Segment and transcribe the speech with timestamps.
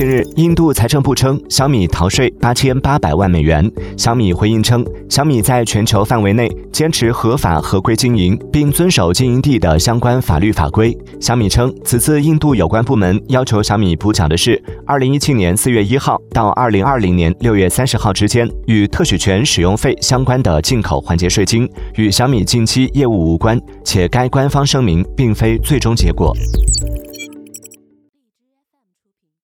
[0.00, 3.70] 近日印度财政部称小米逃税八千八百万美元。
[3.98, 10.96] 小米回应称小米在全球范围内坚持合法合规经营并遵守经营地的相关法律法规。
[11.20, 26.34] 小米称此次印度有关部门要求小米补缴的是二零一七年四月一号到二零二零年六月三十号之间与特许权使用费相关的进口环节税金与小米近期业务无关且该官方声明并非最终结果。